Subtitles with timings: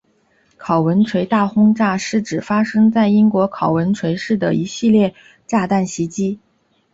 [0.57, 5.13] 考文垂大轰炸是指发生在英国考文垂市的一系列
[5.45, 6.39] 炸弹袭击。